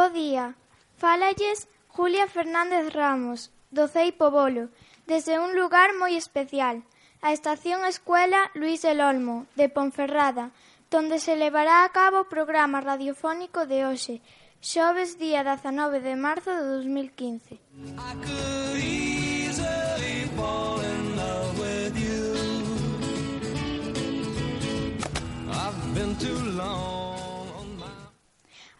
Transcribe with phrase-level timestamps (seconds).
[0.00, 0.54] Bo día.
[0.96, 4.72] Fálalles Julia Fernández Ramos, do Ceipo Bolo,
[5.04, 6.80] desde un lugar moi especial,
[7.20, 10.56] a Estación Escuela Luis del Olmo, de Ponferrada,
[10.88, 14.24] donde se levará a cabo o programa radiofónico de hoxe,
[14.64, 17.60] xoves día 19 de marzo de 2015.
[25.52, 26.99] I've been too long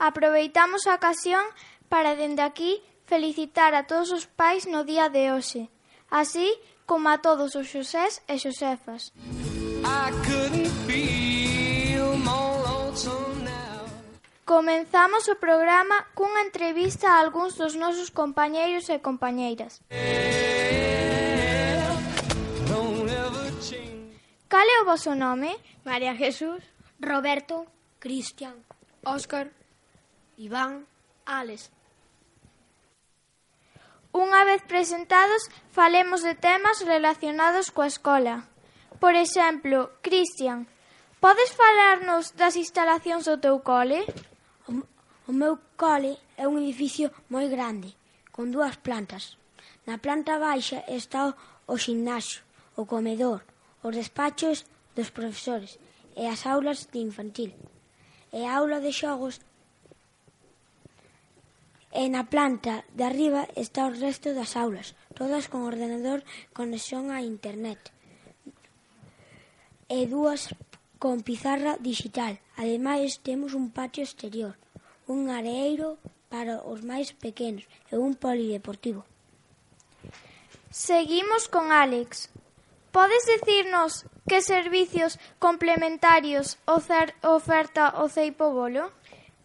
[0.00, 1.44] Aproveitamos a ocasión
[1.92, 5.68] para dende aquí felicitar a todos os pais no día de hoxe,
[6.08, 6.48] así
[6.88, 9.12] como a todos os xosés e xosefas.
[14.48, 19.84] Comenzamos o programa cunha entrevista a algúns dos nosos compañeiros e compañeiras.
[24.48, 25.60] Cal é o vosso nome?
[25.84, 26.64] María Jesús,
[26.98, 27.68] Roberto,
[28.00, 28.64] Cristian,
[29.04, 29.59] Óscar,
[30.40, 30.88] Iván,
[31.28, 31.68] Álex.
[34.16, 38.48] Unha vez presentados, falemos de temas relacionados coa escola.
[38.96, 40.64] Por exemplo, Cristian,
[41.20, 44.00] podes falarnos das instalacións do teu cole?
[44.64, 44.72] O,
[45.28, 47.92] o meu cole é un edificio moi grande,
[48.32, 49.36] con dúas plantas.
[49.84, 51.36] Na planta baixa está o,
[51.68, 52.40] o gimnasio,
[52.80, 53.44] o comedor,
[53.84, 54.64] os despachos
[54.96, 55.76] dos profesores
[56.16, 57.52] e as aulas de infantil.
[58.32, 59.36] E a aula de xogos
[61.90, 66.22] E na planta de arriba está o resto das aulas, todas con ordenador,
[66.54, 67.90] conexión a internet
[69.90, 70.54] e dúas
[71.02, 72.38] con pizarra digital.
[72.56, 74.54] Ademais, temos un patio exterior,
[75.10, 75.98] un areeiro
[76.30, 79.02] para os máis pequenos e un polideportivo.
[80.70, 82.30] Seguimos con Alex.
[82.94, 88.94] Podes decirnos que servicios complementarios oferta o Ceipo Bolo?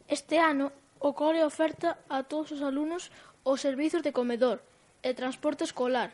[0.05, 0.69] Este ano
[0.99, 3.11] O cole oferta a todos os alumnos
[3.43, 4.61] os servizos de comedor
[5.03, 6.11] e transporte escolar.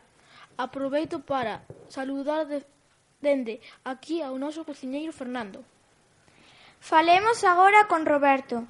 [0.58, 2.66] Aproveito para saludar de,
[3.22, 5.64] dende aquí ao noso cociñeiro Fernando.
[6.80, 8.66] Falemos agora con Roberto.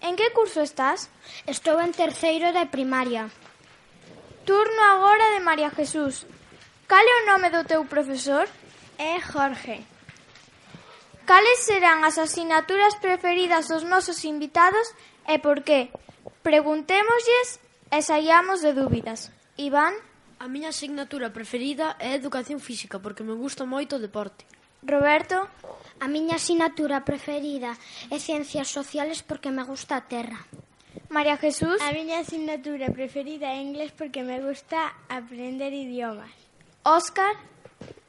[0.00, 1.12] En que curso estás?
[1.46, 3.28] Estou en terceiro de primaria.
[4.48, 6.26] Turno agora de María Jesús.
[6.88, 8.48] Cal é o nome do teu profesor?
[8.98, 9.84] É Jorge.
[11.30, 14.82] Cales serán as asignaturas preferidas dos nosos invitados
[15.30, 15.94] e por qué?
[16.42, 17.62] Preguntémoslles
[17.94, 19.30] e saíamos de dúbidas.
[19.54, 19.94] Iván?
[20.42, 24.42] A miña asignatura preferida é Educación Física porque me gusta moito o deporte.
[24.82, 25.46] Roberto?
[26.02, 27.78] A miña asignatura preferida
[28.10, 30.50] é Ciencias Sociales porque me gusta a terra.
[31.14, 31.78] María Jesús?
[31.78, 36.34] A miña asignatura preferida é Inglés porque me gusta aprender idiomas.
[36.82, 37.38] Óscar?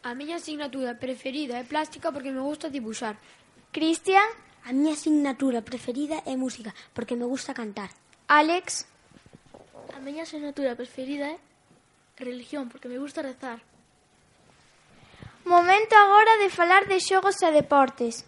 [0.04, 3.16] A miña asignatura preferida é plástica porque me gusta dibuixar.
[3.70, 4.26] Cristian?
[4.66, 7.94] A miña asignatura preferida é música porque me gusta cantar.
[8.26, 8.90] Alex?
[9.94, 11.38] A miña asignatura preferida é
[12.18, 13.62] religión porque me gusta rezar.
[15.46, 18.26] Momento agora de falar de xogos e deportes.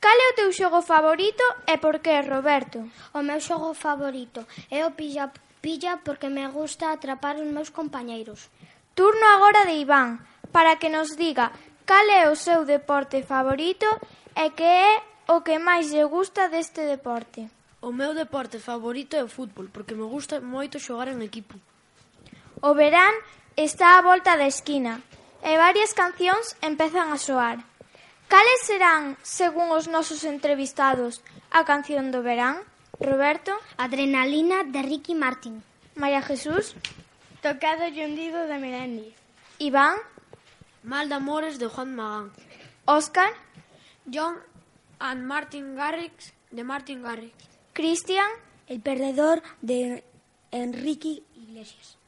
[0.00, 2.88] Cal é o teu xogo favorito e por que, Roberto?
[3.12, 4.40] O meu xogo favorito
[4.72, 5.28] é o pilla
[5.60, 8.48] pilla porque me gusta atrapar os meus compañeiros.
[8.96, 11.52] Turno agora de Iván para que nos diga
[11.88, 13.88] cal é o seu deporte favorito
[14.36, 17.48] e que é o que máis lle gusta deste deporte.
[17.80, 21.56] O meu deporte favorito é o fútbol, porque me gusta moito xogar en equipo.
[22.60, 23.14] O verán
[23.56, 25.00] está á volta da esquina
[25.40, 27.62] e varias cancións empezan a soar.
[28.28, 32.60] Cales serán, según os nosos entrevistados, a canción do verán?
[33.00, 33.54] Roberto?
[33.78, 35.62] Adrenalina de Ricky Martin.
[35.94, 36.74] María Jesús?
[37.40, 39.14] Tocado e hundido de Melendi.
[39.62, 39.96] Iván?
[40.88, 42.32] Mal de amores de Juan Magán.
[42.86, 43.30] Óscar,
[44.06, 44.36] John
[44.98, 47.34] and Martin Garrix de Martin Garrix.
[47.74, 48.30] Cristian,
[48.66, 50.02] El perdedor de
[50.50, 51.98] Enrique Iglesias.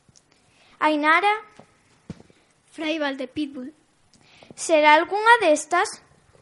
[0.79, 1.31] Ainara,
[2.73, 3.75] Fraibal de Pitbull.
[4.55, 6.01] será algunha destas?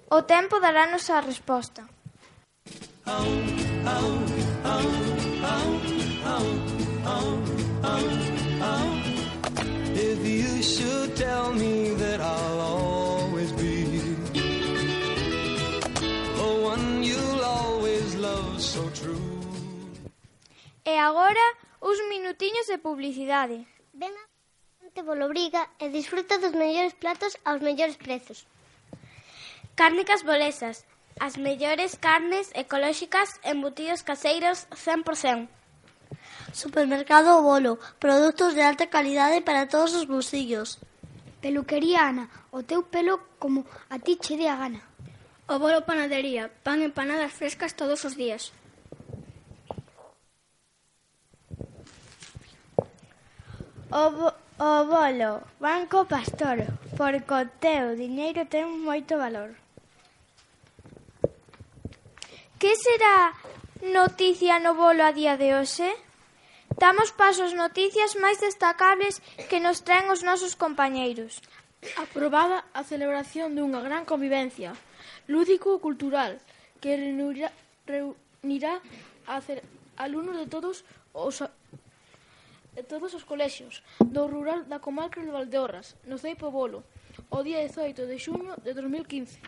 [0.09, 1.89] O tempo darános a resposta.
[5.41, 5.78] If
[20.99, 21.45] agora,
[21.81, 23.67] uns minutiños de publicidade.
[23.95, 24.25] Ven a
[24.83, 28.47] Monte Bolobriga e disfruta dos mellores platos aos mellores prezos.
[29.79, 30.85] Cárnicas Bolesas,
[31.21, 35.49] as mellores carnes ecolóxicas, embutidos caseiros 100%.
[36.53, 40.79] Supermercado Bolo, produtos de alta calidade para todos os bolsillos.
[41.41, 44.83] Peluquería Ana, o teu pelo como a ti che dé a gana.
[45.47, 48.51] O Bolo Panadería, pan empanadas frescas todos os días.
[53.91, 56.59] O, o bolo, Banco Pastor,
[56.97, 59.57] porque o teu diñeiro ten moito valor.
[62.61, 63.33] Que será
[63.81, 65.89] noticia no bolo a día de hoxe?
[66.77, 71.41] Damos paso ás noticias máis destacables que nos traen os nosos compañeiros.
[71.97, 74.77] Aprobada a celebración dunha gran convivencia
[75.33, 76.45] lúdico-cultural
[76.85, 77.57] que reunirá,
[77.89, 78.85] reunirá
[79.25, 79.41] a
[79.97, 80.85] alumnos de todos
[81.17, 81.41] os
[82.79, 86.87] de todos os colexios do rural da comarca de Valdeorras, no Ceipo Bolo,
[87.27, 89.43] o día 18 de xuño de 2015.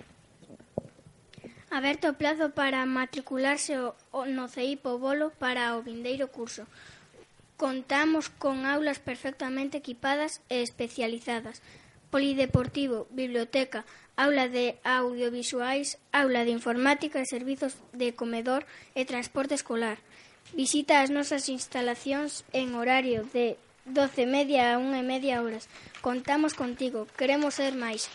[1.70, 3.78] Aberto o plazo para matricularse
[4.34, 6.66] no CEIPO Bolo para o vindeiro curso.
[7.54, 11.62] Contamos con aulas perfectamente equipadas e especializadas.
[12.10, 13.86] Polideportivo, biblioteca,
[14.18, 18.66] aula de audiovisuais, aula de informática e servizos de comedor
[18.98, 20.02] e transporte escolar–
[20.52, 23.54] Visita as nosas instalacións en horario de
[23.86, 25.70] doce e media a unha e media horas.
[26.02, 28.10] Contamos contigo, queremos ser máis.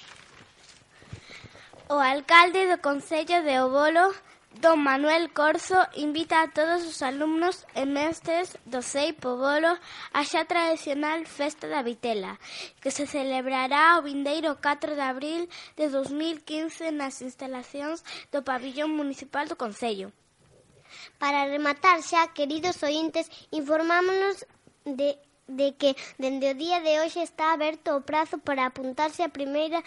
[1.88, 4.12] O alcalde do Concello de Obolo,
[4.60, 9.72] don Manuel Corzo, invita a todos os alumnos e mestres do CEI Pobolo
[10.12, 12.36] a xa tradicional Festa da Vitela,
[12.84, 15.42] que se celebrará o vindeiro 4 de abril
[15.80, 20.12] de 2015 nas instalacións do Pabillón Municipal do Concello.
[21.22, 24.46] Para rematar xa, queridos ointes, informámonos
[24.86, 25.18] de
[25.48, 29.80] de que dende o día de hoxe está aberto o prazo para apuntarse a primeira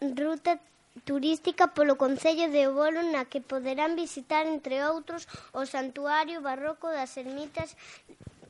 [0.00, 0.60] ruta
[1.04, 7.16] turística polo Concello de Bolo na que poderán visitar, entre outros, o Santuario Barroco das
[7.16, 7.74] Ermitas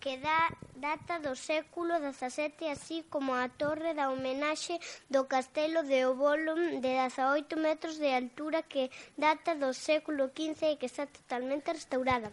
[0.01, 0.41] que dá
[0.75, 4.81] data do século XVII así como a torre da homenaxe
[5.13, 10.79] do castelo de Obolo de 18 metros de altura que data do século XV e
[10.81, 12.33] que está totalmente restaurada.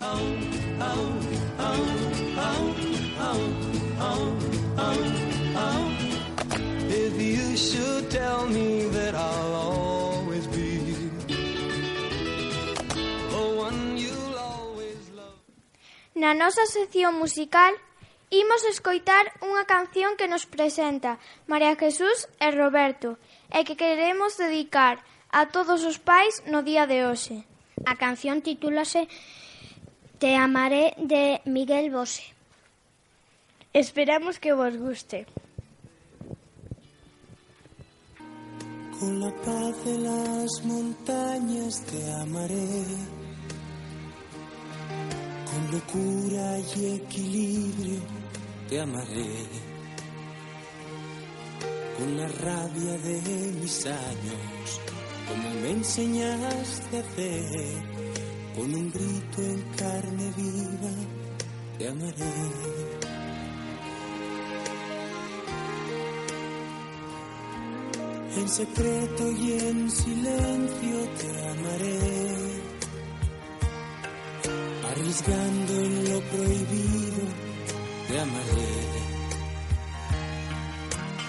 [0.00, 0.18] Oh,
[0.82, 1.06] oh,
[1.58, 1.84] oh,
[2.46, 2.66] oh,
[3.28, 3.42] oh,
[4.08, 4.24] oh,
[4.86, 5.00] oh,
[5.64, 5.84] oh.
[6.90, 9.27] If you should tell me that I
[16.28, 17.72] Na nosa sección musical
[18.28, 21.16] imos escoitar unha canción que nos presenta
[21.48, 23.16] María Jesús e Roberto
[23.48, 25.00] e que queremos dedicar
[25.32, 27.48] a todos os pais no día de hoxe.
[27.88, 29.08] A canción titúlase
[30.20, 32.28] Te amaré de Miguel Bosé.
[33.72, 35.24] Esperamos que vos guste.
[39.00, 43.27] Con la paz de las montañas te amaré
[45.72, 48.00] Locura y equilibrio
[48.68, 49.46] te amaré.
[51.98, 54.80] Con la rabia de mis años,
[55.28, 57.98] como me enseñaste a hacer.
[58.56, 60.94] Con un grito en carne viva
[61.76, 63.08] te amaré.
[68.36, 72.67] En secreto y en silencio te amaré,
[74.98, 77.22] arriesgando en lo prohibido
[78.08, 78.74] te amaré,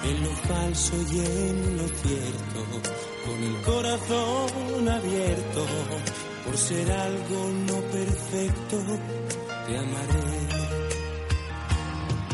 [0.06, 2.66] en lo falso y en lo cierto,
[3.26, 5.66] con el corazón abierto,
[6.46, 8.78] por ser algo no perfecto,
[9.68, 10.24] te amaré,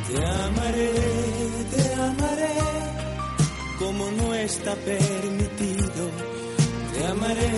[0.08, 0.92] te amaré,
[1.72, 2.56] te amaré
[3.80, 6.10] como no está permitido.
[6.94, 7.51] Te amaré,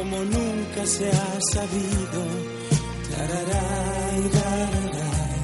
[0.00, 2.20] como nunca se ha sabido.
[3.10, 5.40] Tararay, tararay,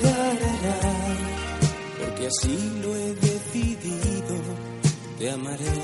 [0.00, 1.18] tararay,
[1.98, 4.34] porque así lo he decidido.
[5.18, 5.76] Te amaré.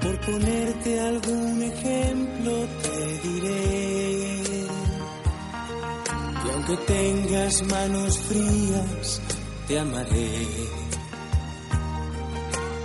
[0.00, 2.52] Por ponerte algún ejemplo
[2.82, 4.66] te diré
[6.42, 9.20] que aunque tengas manos frías
[9.68, 10.46] te amaré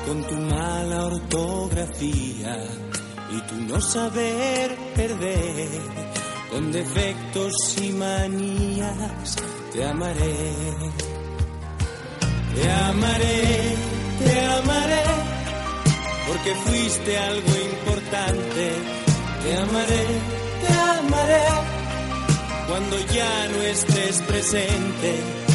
[0.05, 2.63] con tu mala ortografía
[3.31, 5.81] y tu no saber perder
[6.51, 9.35] con defectos y manías
[9.73, 10.73] te amaré
[12.55, 13.75] te amaré
[14.23, 15.27] te amaré
[16.27, 18.71] porque fuiste algo importante.
[19.43, 20.05] Te amaré,
[20.61, 21.43] te amaré,
[22.67, 25.46] cuando ya no estés presente.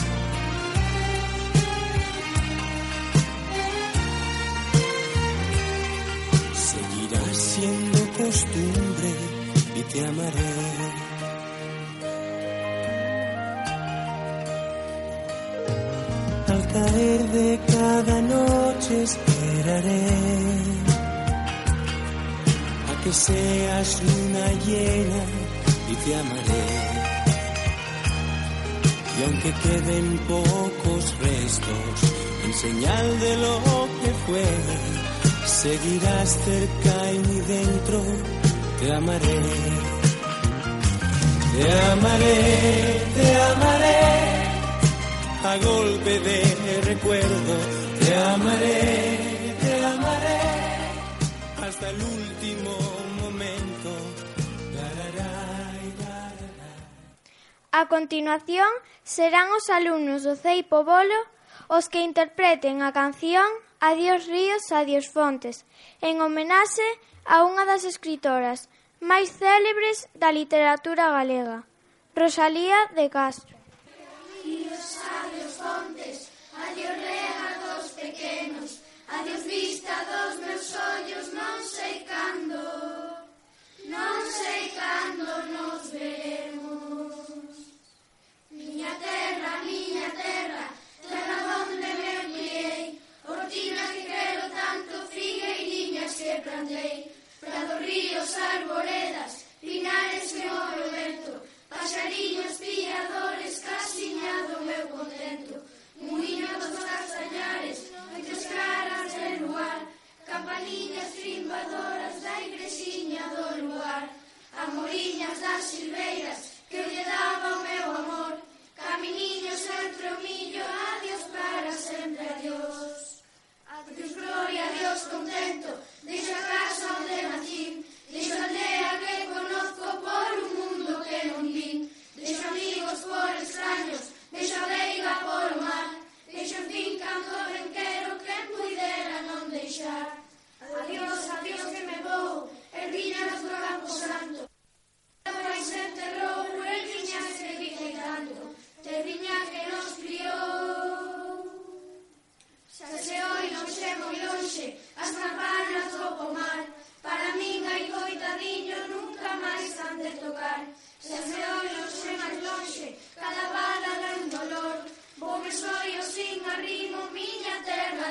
[8.33, 9.11] Costumbre
[9.77, 10.55] y te amaré.
[16.49, 20.07] Al caer de cada noche esperaré
[22.91, 25.23] a que seas luna llena
[25.91, 26.67] y te amaré.
[29.19, 31.97] Y aunque queden pocos restos
[32.45, 33.55] en señal de lo
[34.01, 35.12] que fue,
[35.63, 38.03] Seguirás cerca y mi dentro,
[38.81, 39.41] te amaré.
[41.55, 44.01] Te amaré, te amaré,
[45.45, 47.55] a golpe de recuerdo.
[48.01, 50.41] Te amaré, te amaré,
[51.65, 52.77] hasta el último
[53.21, 53.91] momento.
[57.71, 58.69] A continuación
[59.05, 61.21] serán os alumnos do Ceipo Bolo
[61.71, 63.47] os que interpreten a canción
[63.83, 65.67] Adiós ríos, adiós fontes,
[65.99, 66.87] en homenaxe
[67.27, 68.71] a unha das escritoras
[69.03, 71.67] máis célebres da literatura galega,
[72.15, 73.59] Rosalía de Castro.
[74.39, 78.62] Adiós, adiós fontes, adiós regados pequenos,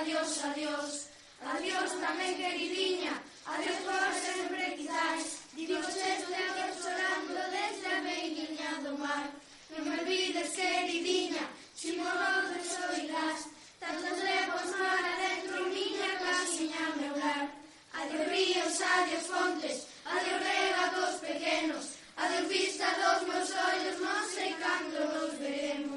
[0.02, 0.92] adiós, adiós.
[1.42, 3.14] Adiós tamén, queridinha,
[3.46, 5.46] adiós para sempre quizáis.
[5.54, 6.34] Digo xesto
[6.82, 9.30] chorando desde a beiguinha do mar.
[9.70, 11.46] Non me olvides, queridinha,
[11.78, 13.42] si moro de soirás.
[13.82, 17.46] Tantas levas mar adentro, miña casiña meu lar.
[17.94, 21.86] Adiós ríos, adiós fontes, adiós regagos pequenos.
[22.18, 25.91] Adiós vista dos meus ollos, non sei cando nos veremos.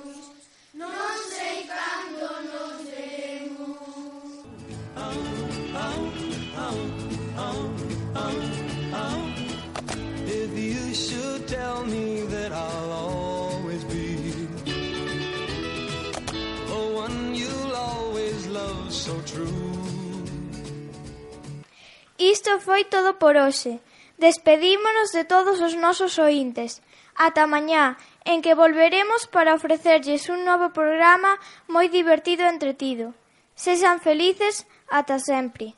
[22.64, 23.73] foi todo por hoxe.
[24.18, 26.80] Despedímonos de todos os nosos ointes.
[27.14, 33.06] Ata mañá, en que volveremos para ofrecerlles un novo programa moi divertido e entretido.
[33.54, 35.75] Sexan felices ata sempre.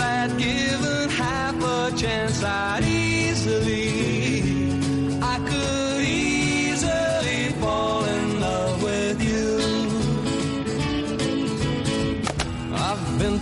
[0.00, 4.09] That given half a chance I'd easily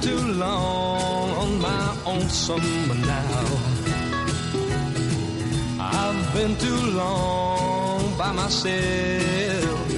[0.01, 3.45] been too long on my own summer now.
[5.81, 9.91] I've been too long by myself.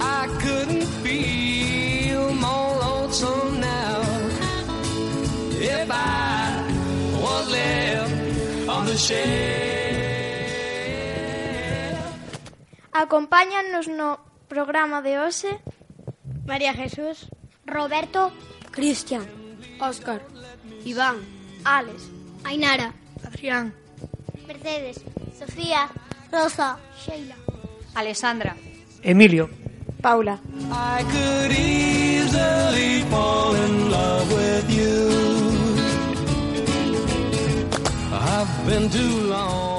[0.00, 4.02] I couldn't feel more lonesome now
[5.60, 6.66] if I
[7.22, 9.20] was left on the shelf.
[12.92, 15.60] Acompáñanos no programa de hoxe
[16.46, 17.28] María Jesús.
[17.66, 18.32] Roberto,
[18.70, 19.26] Cristian,
[19.80, 20.22] Óscar,
[20.84, 21.18] Iván,
[21.64, 22.10] Alex,
[22.44, 22.92] Ainara,
[23.24, 23.74] Adrián,
[24.46, 25.00] Mercedes,
[25.38, 25.88] Sofía,
[26.30, 27.36] Rosa, Sheila,
[27.94, 28.56] Alessandra,
[29.02, 29.48] Emilio,
[30.00, 30.40] Paula.
[30.70, 35.08] I could easily fall in love with you.
[38.12, 39.71] I've been too long